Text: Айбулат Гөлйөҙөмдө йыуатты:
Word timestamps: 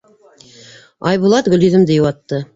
Айбулат 1.11 1.51
Гөлйөҙөмдө 1.57 1.99
йыуатты: 2.01 2.43